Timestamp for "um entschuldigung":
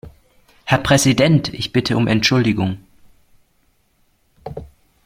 1.95-2.79